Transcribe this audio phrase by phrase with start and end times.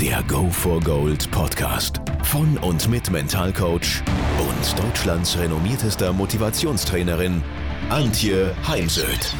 [0.00, 4.02] Der Go for Gold Podcast von und mit Mentalcoach
[4.40, 7.42] und Deutschlands renommiertester Motivationstrainerin
[7.90, 9.32] Antje Heimsöth.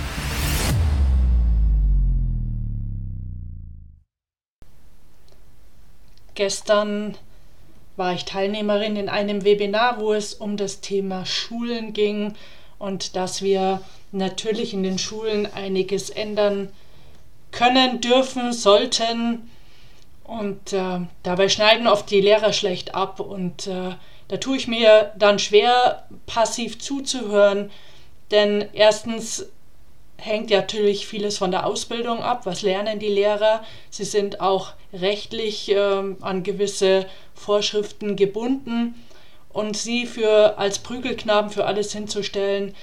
[6.37, 7.16] Gestern
[7.97, 12.35] war ich Teilnehmerin in einem Webinar, wo es um das Thema Schulen ging
[12.79, 13.80] und dass wir
[14.13, 16.69] natürlich in den Schulen einiges ändern
[17.51, 19.51] können, dürfen, sollten.
[20.24, 23.21] Und äh, dabei schneiden oft die Lehrer schlecht ab.
[23.21, 23.93] Und äh,
[24.29, 27.71] da tue ich mir dann schwer, passiv zuzuhören.
[28.30, 29.46] Denn erstens
[30.16, 32.46] hängt ja natürlich vieles von der Ausbildung ab.
[32.46, 33.62] Was lernen die Lehrer?
[33.90, 38.95] Sie sind auch rechtlich äh, an gewisse Vorschriften gebunden.
[39.52, 42.74] Und sie für als Prügelknaben für alles hinzustellen,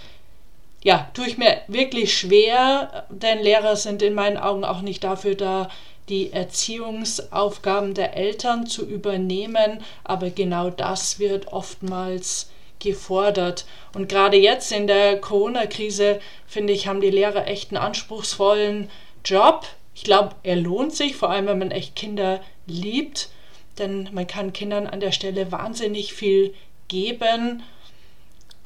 [0.83, 5.35] ja, tue ich mir wirklich schwer, denn Lehrer sind in meinen Augen auch nicht dafür
[5.35, 5.69] da,
[6.09, 12.49] die Erziehungsaufgaben der Eltern zu übernehmen, aber genau das wird oftmals
[12.80, 13.66] gefordert.
[13.94, 18.89] Und gerade jetzt in der Corona-Krise, finde ich, haben die Lehrer echt einen anspruchsvollen
[19.23, 19.66] Job.
[19.94, 23.29] Ich glaube, er lohnt sich, vor allem wenn man echt Kinder liebt,
[23.77, 26.53] denn man kann Kindern an der Stelle wahnsinnig viel
[26.88, 27.63] geben.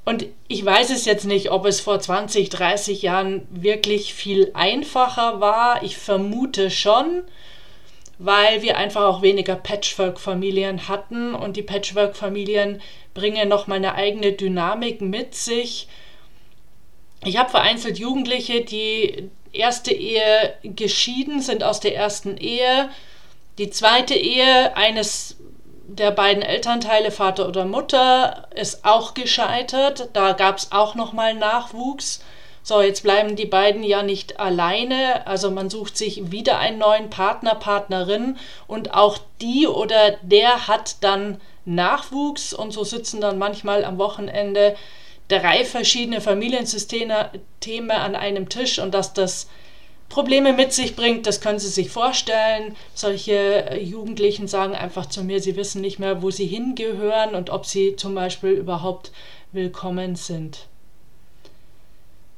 [0.05, 5.41] Und ich weiß es jetzt nicht, ob es vor 20, 30 Jahren wirklich viel einfacher
[5.41, 5.81] war.
[5.81, 7.23] Ich vermute schon,
[8.19, 12.81] weil wir einfach auch weniger Patchwork-Familien hatten und die Patchwork-Familien
[13.15, 15.87] bringen nochmal eine eigene Dynamik mit sich.
[17.23, 22.89] Ich habe vereinzelt Jugendliche, die erste Ehe geschieden sind aus der ersten Ehe.
[23.57, 25.37] Die zweite Ehe eines
[25.87, 30.09] der beiden Elternteile, Vater oder Mutter, ist auch gescheitert.
[30.13, 32.21] Da gab es auch nochmal Nachwuchs.
[32.63, 35.27] So, jetzt bleiben die beiden ja nicht alleine.
[35.27, 38.37] Also man sucht sich wieder einen neuen Partner, Partnerin
[38.67, 44.75] und auch die oder der hat dann Nachwuchs und so sitzen dann manchmal am Wochenende
[45.27, 47.29] drei verschiedene Familiensysteme
[47.89, 49.47] an einem Tisch und dass das
[50.09, 52.75] Probleme mit sich bringt, das können Sie sich vorstellen.
[52.93, 57.49] Solche äh, Jugendlichen sagen einfach zu mir, sie wissen nicht mehr, wo sie hingehören und
[57.49, 59.11] ob sie zum Beispiel überhaupt
[59.51, 60.67] willkommen sind.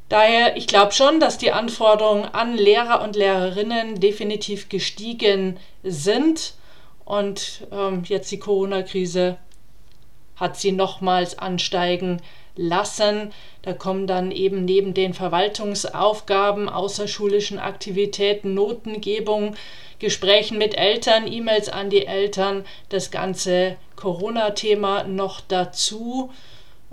[0.09, 6.53] Daher, ich glaube schon, dass die Anforderungen an Lehrer und Lehrerinnen definitiv gestiegen sind
[7.03, 9.38] und ähm, jetzt die Corona-Krise
[10.38, 12.22] hat sie nochmals ansteigen
[12.57, 13.31] lassen.
[13.62, 19.56] Da kommen dann eben neben den Verwaltungsaufgaben, außerschulischen Aktivitäten, Notengebung,
[20.00, 26.31] Gesprächen mit Eltern, E-Mails an die Eltern, das ganze Corona-Thema noch dazu.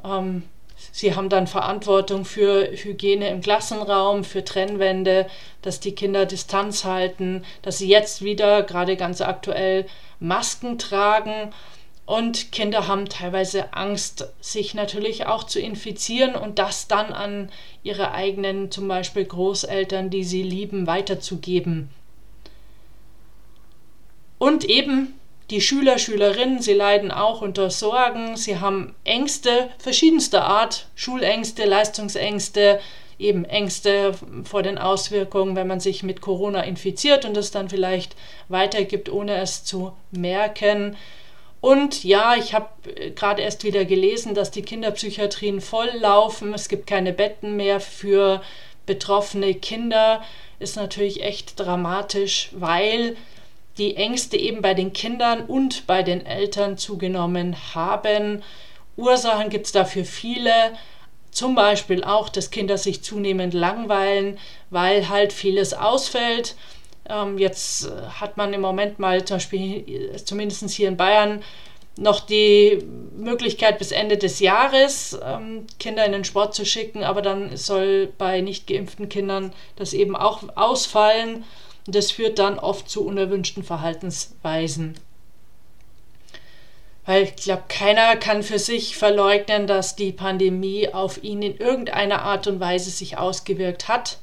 [0.03, 0.45] Ähm,
[0.93, 5.27] Sie haben dann Verantwortung für Hygiene im Klassenraum, für Trennwände,
[5.63, 9.87] dass die Kinder Distanz halten, dass sie jetzt wieder, gerade ganz aktuell,
[10.21, 11.53] Masken tragen.
[12.07, 17.51] Und Kinder haben teilweise Angst, sich natürlich auch zu infizieren und das dann an
[17.83, 21.89] ihre eigenen, zum Beispiel Großeltern, die sie lieben, weiterzugeben.
[24.39, 25.19] Und eben
[25.51, 32.81] die Schüler, Schülerinnen, sie leiden auch unter Sorgen, sie haben Ängste verschiedenster Art, Schulängste, Leistungsängste,
[33.19, 38.17] eben Ängste vor den Auswirkungen, wenn man sich mit Corona infiziert und es dann vielleicht
[38.49, 40.97] weitergibt, ohne es zu merken.
[41.65, 46.53] Und ja, ich habe äh, gerade erst wieder gelesen, dass die Kinderpsychiatrien voll laufen.
[46.53, 48.43] Es gibt keine Betten mehr für
[48.85, 50.23] betroffene Kinder.
[50.59, 53.17] Ist natürlich echt dramatisch, weil
[53.79, 58.43] die Ängste eben bei den Kindern und bei den Eltern zugenommen haben.
[58.99, 60.53] Ursachen gibt es dafür viele.
[61.31, 66.57] Zum Beispiel auch, dass Kinder sich zunehmend langweilen, weil halt vieles ausfällt.
[67.09, 67.91] Ähm, jetzt äh,
[68.21, 71.43] hat man im Moment mal zum Beispiel, äh, zumindest hier in Bayern,
[71.97, 72.83] noch die
[73.17, 78.13] Möglichkeit bis Ende des Jahres ähm, Kinder in den Sport zu schicken, aber dann soll
[78.19, 81.45] bei nicht geimpften Kindern das eben auch ausfallen.
[81.87, 84.95] Das führt dann oft zu unerwünschten Verhaltensweisen.
[87.07, 92.23] Weil ich glaube, keiner kann für sich verleugnen, dass die Pandemie auf ihn in irgendeiner
[92.23, 94.19] Art und Weise sich ausgewirkt hat.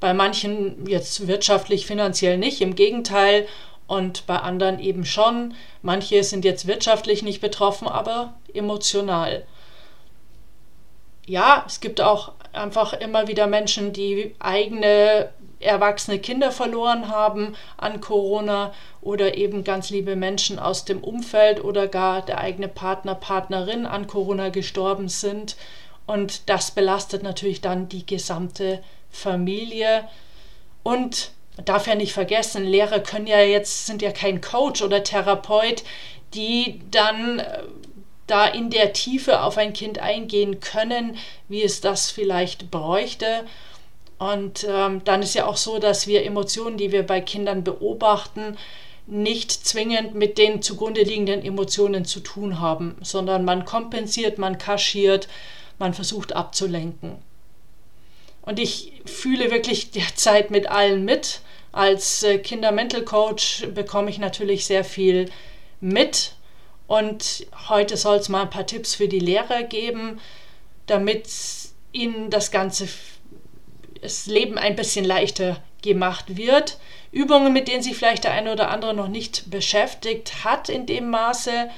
[0.00, 3.46] Bei manchen jetzt wirtschaftlich, finanziell nicht, im Gegenteil.
[3.86, 5.54] Und bei anderen eben schon.
[5.82, 9.44] Manche sind jetzt wirtschaftlich nicht betroffen, aber emotional.
[11.26, 15.30] ja, es gibt auch einfach immer wieder Menschen, die eigene
[15.60, 18.72] erwachsene Kinder verloren haben an Corona
[19.02, 24.06] oder eben ganz liebe Menschen aus dem Umfeld oder gar der eigene Partner, Partnerin an
[24.06, 25.56] Corona gestorben sind.
[26.06, 30.08] Und das belastet natürlich dann die gesamte Familie.
[30.82, 31.32] Und
[31.64, 35.82] darf ja nicht vergessen, Lehrer können ja jetzt, sind ja kein Coach oder Therapeut,
[36.34, 37.62] die dann äh,
[38.26, 41.16] da in der Tiefe auf ein Kind eingehen können,
[41.48, 43.44] wie es das vielleicht bräuchte.
[44.18, 48.56] Und ähm, dann ist ja auch so, dass wir Emotionen, die wir bei Kindern beobachten,
[49.06, 55.26] nicht zwingend mit den zugrunde liegenden Emotionen zu tun haben, sondern man kompensiert, man kaschiert,
[55.78, 57.16] man versucht abzulenken.
[58.42, 61.40] Und ich fühle wirklich derzeit mit allen mit.
[61.72, 65.30] Als äh, Kinder-Mental Coach bekomme ich natürlich sehr viel
[65.80, 66.34] mit.
[66.86, 70.20] Und heute soll es mal ein paar Tipps für die Lehrer geben,
[70.86, 71.28] damit
[71.92, 72.88] ihnen das ganze
[74.00, 76.78] das Leben ein bisschen leichter gemacht wird.
[77.12, 81.10] Übungen, mit denen sich vielleicht der eine oder andere noch nicht beschäftigt hat in dem
[81.10, 81.70] Maße.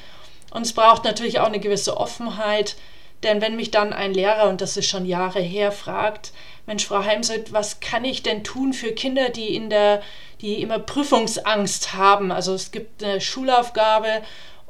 [0.51, 2.77] Und es braucht natürlich auch eine gewisse Offenheit,
[3.23, 6.33] denn wenn mich dann ein Lehrer, und das ist schon Jahre her, fragt,
[6.67, 10.01] Mensch, Frau Heimseth, was kann ich denn tun für Kinder, die in der,
[10.41, 12.31] die immer Prüfungsangst haben?
[12.31, 14.23] Also es gibt eine Schulaufgabe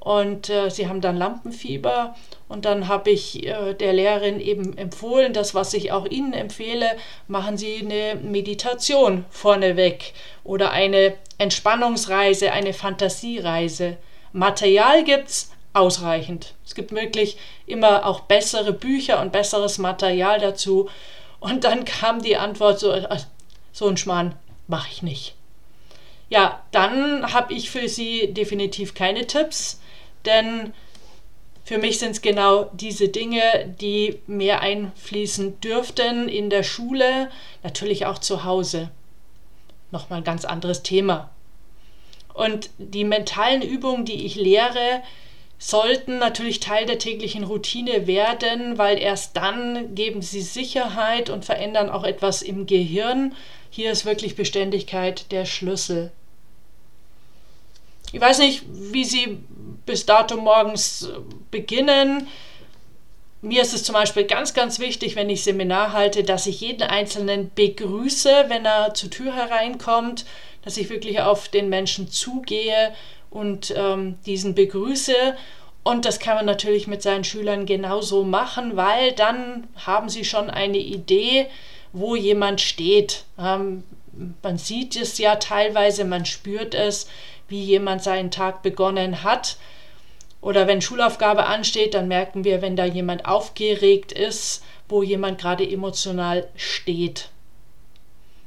[0.05, 2.17] und äh, sie haben dann Lampenfieber
[2.49, 6.97] und dann habe ich äh, der Lehrerin eben empfohlen, das, was ich auch Ihnen empfehle,
[7.29, 10.13] machen Sie eine Meditation vorneweg
[10.43, 13.97] oder eine Entspannungsreise, eine Fantasiereise.
[14.33, 16.55] Material gibt es ausreichend.
[16.65, 17.37] Es gibt wirklich
[17.67, 20.89] immer auch bessere Bücher und besseres Material dazu.
[21.41, 23.19] Und dann kam die Antwort so, äh,
[23.73, 24.35] so ein Schmarrn
[24.69, 25.35] mache ich nicht.
[26.29, 29.81] Ja, dann habe ich für Sie definitiv keine Tipps,
[30.25, 30.73] denn
[31.65, 37.31] für mich sind es genau diese Dinge, die mehr einfließen dürften in der Schule,
[37.63, 38.91] natürlich auch zu Hause.
[39.91, 41.31] Nochmal ein ganz anderes Thema.
[42.35, 45.03] Und die mentalen Übungen, die ich lehre,
[45.63, 51.89] sollten natürlich Teil der täglichen Routine werden, weil erst dann geben sie Sicherheit und verändern
[51.89, 53.33] auch etwas im Gehirn.
[53.71, 56.11] Hier ist wirklich Beständigkeit der Schlüssel.
[58.11, 59.39] Ich weiß nicht, wie Sie
[59.87, 61.21] bis dato morgens äh,
[61.53, 62.27] beginnen.
[63.41, 66.83] Mir ist es zum Beispiel ganz, ganz wichtig, wenn ich Seminar halte, dass ich jeden
[66.83, 70.27] Einzelnen begrüße, wenn er zur Tür hereinkommt,
[70.65, 72.93] dass ich wirklich auf den Menschen zugehe
[73.33, 75.15] und ähm, diesen begrüße.
[75.83, 80.49] Und das kann man natürlich mit seinen Schülern genauso machen, weil dann haben sie schon
[80.49, 81.47] eine Idee,
[81.93, 83.25] wo jemand steht.
[83.39, 83.83] Ähm,
[84.43, 87.09] man sieht es ja teilweise, man spürt es,
[87.49, 89.57] wie jemand seinen Tag begonnen hat.
[90.41, 95.69] Oder wenn Schulaufgabe ansteht, dann merken wir, wenn da jemand aufgeregt ist, wo jemand gerade
[95.69, 97.29] emotional steht.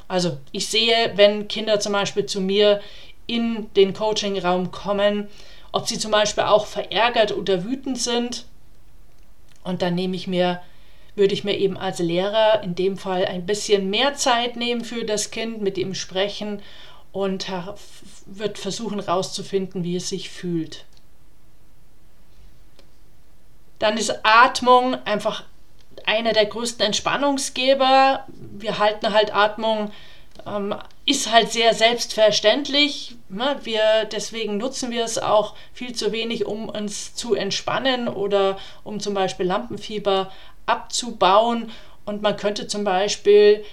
[0.08, 2.82] Also ich sehe, wenn Kinder zum Beispiel zu mir
[3.27, 5.30] in den Coaching-Raum kommen,
[5.72, 8.45] ob sie zum Beispiel auch verärgert oder wütend sind.
[9.63, 10.62] Und dann nehme ich mir,
[11.16, 15.04] würde ich mir eben als Lehrer in dem Fall ein bisschen mehr Zeit nehmen für
[15.04, 16.62] das Kind, mit ihm sprechen
[17.12, 17.48] und
[18.25, 20.86] wird versuchen herauszufinden, wie es sich fühlt.
[23.79, 25.44] Dann ist Atmung einfach
[26.05, 28.25] einer der größten Entspannungsgeber.
[28.27, 29.91] Wir halten halt Atmung,
[30.46, 33.15] ähm, ist halt sehr selbstverständlich.
[33.29, 33.59] Ne?
[33.63, 39.00] Wir, deswegen nutzen wir es auch viel zu wenig, um uns zu entspannen oder um
[39.00, 40.31] zum Beispiel Lampenfieber
[40.65, 41.71] abzubauen.
[42.05, 43.63] Und man könnte zum Beispiel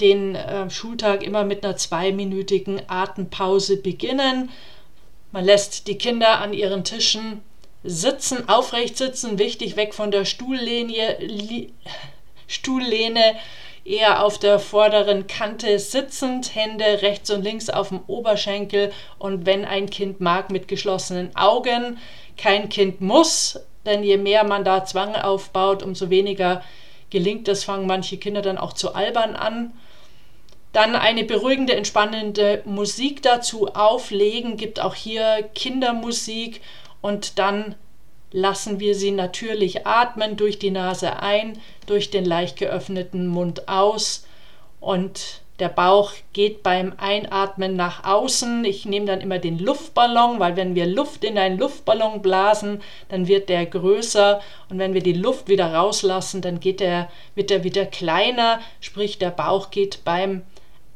[0.00, 4.50] den äh, Schultag immer mit einer zweiminütigen Atempause beginnen.
[5.32, 7.42] Man lässt die Kinder an ihren Tischen
[7.82, 11.16] sitzen, aufrecht sitzen, wichtig weg von der Stuhllehne,
[12.46, 13.36] Stuhllehne,
[13.84, 19.64] eher auf der vorderen Kante sitzend, Hände rechts und links auf dem Oberschenkel und wenn
[19.64, 21.98] ein Kind mag, mit geschlossenen Augen.
[22.36, 26.62] Kein Kind muss, denn je mehr man da Zwang aufbaut, umso weniger
[27.10, 29.72] gelingt das, fangen manche Kinder dann auch zu albern an.
[30.72, 36.60] Dann eine beruhigende, entspannende Musik dazu auflegen, gibt auch hier Kindermusik
[37.00, 37.74] und dann
[38.32, 44.26] lassen wir sie natürlich atmen durch die Nase ein, durch den leicht geöffneten Mund aus
[44.80, 48.64] und der Bauch geht beim Einatmen nach außen.
[48.64, 53.28] Ich nehme dann immer den Luftballon, weil wenn wir Luft in einen Luftballon blasen, dann
[53.28, 57.62] wird der größer und wenn wir die Luft wieder rauslassen, dann geht der, wird er
[57.62, 60.42] wieder kleiner, sprich der Bauch geht beim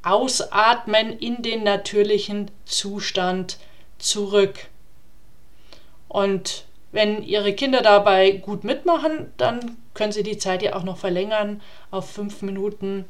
[0.03, 3.59] Ausatmen in den natürlichen Zustand
[3.99, 4.67] zurück.
[6.09, 6.65] Und
[6.95, 11.61] Wenn Ihre Kinder dabei gut mitmachen, dann können Sie die Zeit ja auch noch verlängern
[11.91, 13.05] auf fünf Minuten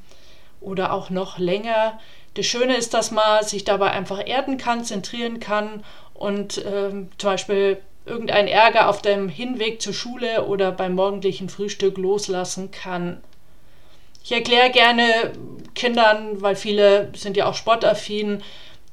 [0.62, 2.00] oder auch noch länger.
[2.32, 7.30] Das Schöne ist, dass man sich dabei einfach erden kann, zentrieren kann und ähm, zum
[7.32, 7.76] Beispiel
[8.06, 13.22] irgendeinen Ärger auf dem Hinweg zur Schule oder beim morgendlichen Frühstück loslassen kann.
[14.24, 15.32] Ich erkläre gerne
[15.74, 18.42] Kindern, weil viele sind ja auch sportaffin,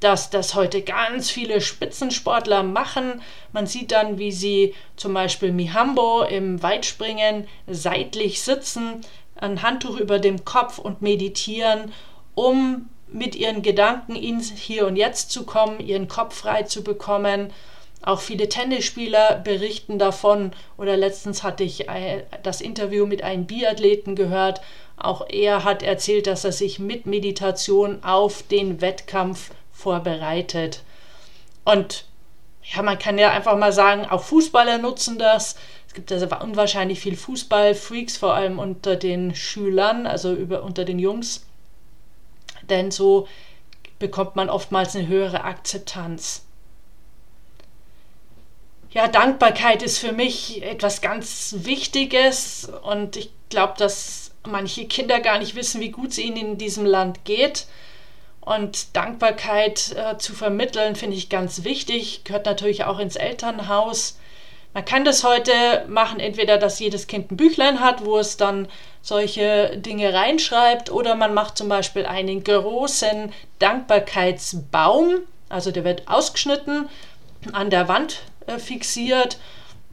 [0.01, 3.21] dass das heute ganz viele Spitzensportler machen.
[3.53, 9.01] Man sieht dann, wie sie zum Beispiel Mihambo im Weitspringen seitlich sitzen,
[9.35, 11.93] ein Handtuch über dem Kopf und meditieren,
[12.35, 17.53] um mit ihren Gedanken ins Hier und Jetzt zu kommen, ihren Kopf frei zu bekommen.
[18.01, 20.51] Auch viele Tennisspieler berichten davon.
[20.77, 21.85] Oder letztens hatte ich
[22.41, 24.61] das Interview mit einem Biathleten gehört.
[24.97, 30.83] Auch er hat erzählt, dass er sich mit Meditation auf den Wettkampf vorbereitet.
[31.65, 32.05] Und
[32.63, 35.55] ja, man kann ja einfach mal sagen, auch Fußballer nutzen das.
[35.87, 40.99] Es gibt also unwahrscheinlich viel Fußballfreaks, vor allem unter den Schülern, also über, unter den
[40.99, 41.45] Jungs
[42.69, 43.27] denn so
[43.99, 46.45] bekommt man oftmals eine höhere Akzeptanz.
[48.91, 55.39] Ja, Dankbarkeit ist für mich etwas ganz Wichtiges und ich glaube, dass manche Kinder gar
[55.39, 57.67] nicht wissen, wie gut es ihnen in diesem Land geht.
[58.41, 64.17] Und Dankbarkeit äh, zu vermitteln, finde ich ganz wichtig, gehört natürlich auch ins Elternhaus.
[64.73, 68.67] Man kann das heute machen, entweder dass jedes Kind ein Büchlein hat, wo es dann
[69.01, 75.19] solche Dinge reinschreibt, oder man macht zum Beispiel einen großen Dankbarkeitsbaum,
[75.49, 76.89] also der wird ausgeschnitten,
[77.53, 79.37] an der Wand äh, fixiert.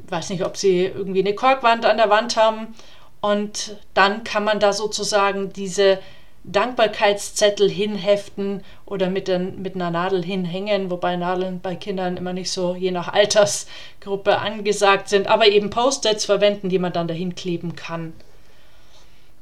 [0.05, 2.75] Ich weiß nicht, ob sie irgendwie eine Korkwand an der Wand haben.
[3.21, 5.99] Und dann kann man da sozusagen diese
[6.45, 12.51] Dankbarkeitszettel hinheften oder mit, den, mit einer Nadel hinhängen, wobei Nadeln bei Kindern immer nicht
[12.51, 17.77] so je nach Altersgruppe angesagt sind, aber eben Post-its verwenden, die man dann dahin kleben
[17.77, 18.15] kann.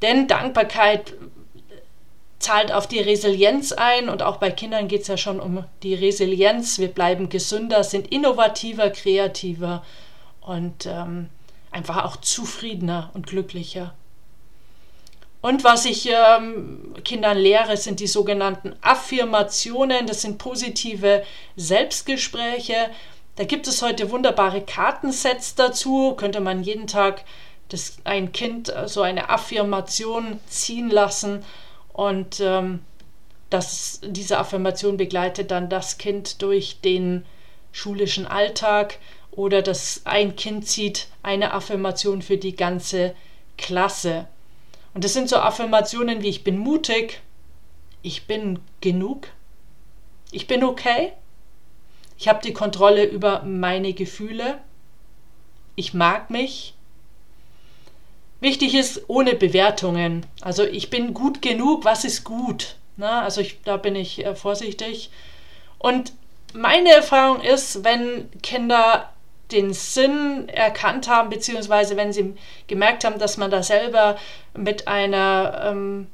[0.02, 1.14] Denn Dankbarkeit
[2.38, 5.94] zahlt auf die Resilienz ein und auch bei Kindern geht es ja schon um die
[5.94, 6.78] Resilienz.
[6.78, 9.84] Wir bleiben gesünder, sind innovativer, kreativer
[10.40, 11.28] und ähm,
[11.70, 13.94] einfach auch zufriedener und glücklicher.
[15.46, 20.08] Und was ich ähm, Kindern lehre, sind die sogenannten Affirmationen.
[20.08, 21.22] Das sind positive
[21.54, 22.90] Selbstgespräche.
[23.36, 26.14] Da gibt es heute wunderbare Kartensets dazu.
[26.16, 27.24] Könnte man jeden Tag
[27.68, 31.44] das, ein Kind äh, so eine Affirmation ziehen lassen.
[31.92, 32.80] Und ähm,
[33.48, 37.24] das, diese Affirmation begleitet dann das Kind durch den
[37.70, 38.98] schulischen Alltag.
[39.30, 43.14] Oder das ein Kind zieht eine Affirmation für die ganze
[43.56, 44.26] Klasse.
[44.96, 47.20] Und das sind so Affirmationen wie ich bin mutig,
[48.00, 49.28] ich bin genug,
[50.32, 51.12] ich bin okay,
[52.16, 54.58] ich habe die Kontrolle über meine Gefühle,
[55.74, 56.72] ich mag mich.
[58.40, 60.24] Wichtig ist ohne Bewertungen.
[60.40, 62.76] Also ich bin gut genug, was ist gut?
[62.96, 65.10] Na, also ich, da bin ich äh, vorsichtig.
[65.78, 66.14] Und
[66.54, 69.12] meine Erfahrung ist, wenn Kinder
[69.52, 72.34] den Sinn erkannt haben, beziehungsweise wenn sie
[72.66, 74.16] gemerkt haben, dass man da selber
[74.54, 76.08] mit einer ähm,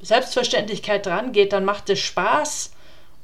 [0.00, 2.72] Selbstverständlichkeit dran geht, dann macht es Spaß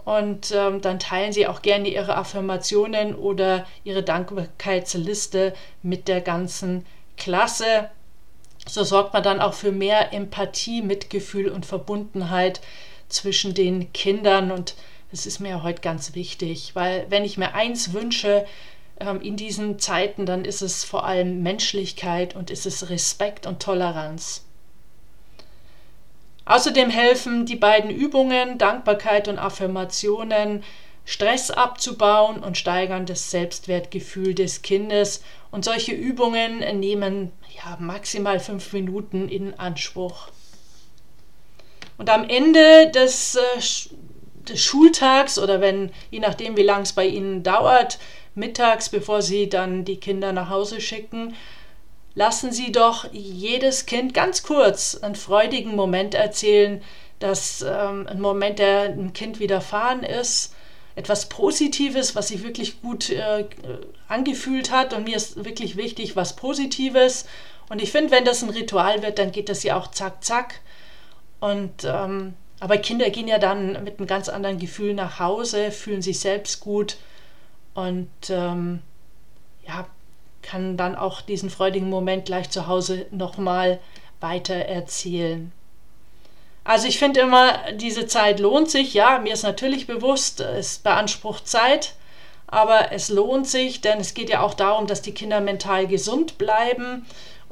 [0.04, 6.84] und ähm, dann teilen sie auch gerne ihre Affirmationen oder ihre Dankbarkeitsliste mit der ganzen
[7.16, 7.90] Klasse.
[8.68, 12.60] So sorgt man dann auch für mehr Empathie, Mitgefühl und Verbundenheit
[13.08, 14.74] zwischen den Kindern und
[15.10, 18.44] das ist mir heute ganz wichtig, weil wenn ich mir eins wünsche,
[18.98, 24.44] in diesen Zeiten, dann ist es vor allem Menschlichkeit und ist es Respekt und Toleranz.
[26.46, 30.62] Außerdem helfen die beiden Übungen Dankbarkeit und Affirmationen,
[31.04, 35.22] Stress abzubauen und steigern das Selbstwertgefühl des Kindes.
[35.50, 40.28] Und solche Übungen nehmen ja, maximal fünf Minuten in Anspruch.
[41.98, 43.90] Und am Ende des, äh, des
[44.54, 47.98] Schultags oder wenn, je nachdem wie lang es bei Ihnen dauert,
[48.34, 51.34] mittags, bevor Sie dann die Kinder nach Hause schicken,
[52.14, 56.82] lassen Sie doch jedes Kind ganz kurz einen freudigen Moment erzählen,
[57.18, 60.54] dass ähm, ein Moment, der ein Kind widerfahren ist,
[60.96, 63.44] etwas Positives, was sich wirklich gut äh,
[64.08, 64.94] angefühlt hat.
[64.94, 67.26] Und mir ist wirklich wichtig, was Positives.
[67.68, 70.60] Und ich finde, wenn das ein Ritual wird, dann geht das ja auch zack, zack.
[71.38, 76.02] Und ähm, aber Kinder gehen ja dann mit einem ganz anderen Gefühl nach Hause, fühlen
[76.02, 76.96] sich selbst gut
[77.74, 78.80] und ähm,
[79.66, 79.86] ja,
[80.42, 83.80] kann dann auch diesen freudigen Moment gleich zu Hause nochmal
[84.20, 85.52] weiter erzählen.
[86.64, 88.94] Also ich finde immer, diese Zeit lohnt sich.
[88.94, 91.94] Ja, mir ist natürlich bewusst, es beansprucht Zeit,
[92.46, 96.38] aber es lohnt sich, denn es geht ja auch darum, dass die Kinder mental gesund
[96.38, 97.06] bleiben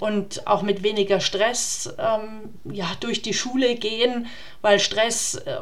[0.05, 4.27] und auch mit weniger Stress ähm, ja, durch die Schule gehen,
[4.61, 5.61] weil Stress äh,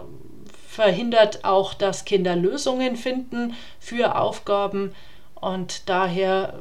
[0.69, 4.97] verhindert auch, dass Kinder Lösungen finden für Aufgaben
[5.37, 6.59] und daher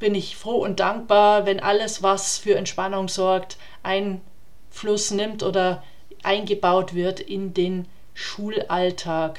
[0.00, 5.84] bin ich froh und dankbar, wenn alles, was für Entspannung sorgt, Einfluss nimmt oder
[6.24, 9.38] eingebaut wird in den Schulalltag.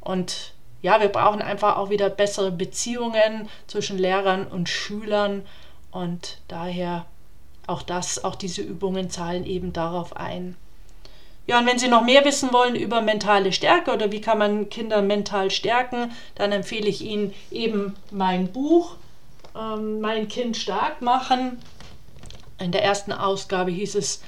[0.00, 5.44] Und ja, wir brauchen einfach auch wieder bessere Beziehungen zwischen Lehrern und Schülern
[5.94, 7.06] und daher
[7.66, 10.56] auch das, auch diese Übungen zahlen eben darauf ein.
[11.46, 14.68] Ja, und wenn Sie noch mehr wissen wollen über mentale Stärke oder wie kann man
[14.70, 18.96] Kinder mental stärken, dann empfehle ich Ihnen eben mein Buch
[19.56, 21.58] ähm, Mein Kind stark machen.
[22.58, 24.22] In der ersten Ausgabe hieß es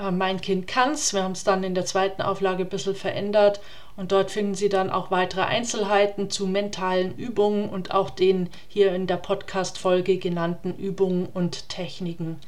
[0.00, 1.12] äh, Mein Kind kann's.
[1.12, 3.60] Wir haben es dann in der zweiten Auflage ein bisschen verändert
[3.96, 8.94] und dort finden Sie dann auch weitere Einzelheiten zu mentalen Übungen und auch den hier
[8.94, 12.38] in der Podcast-Folge genannten Übungen und Techniken.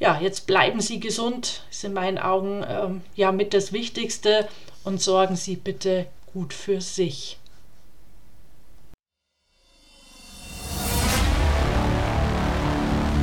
[0.00, 4.48] Ja, jetzt bleiben Sie gesund, ist in meinen Augen ähm, ja mit das Wichtigste
[4.84, 7.38] und sorgen Sie bitte gut für sich.